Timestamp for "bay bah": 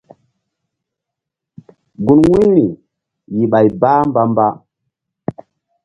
3.51-4.01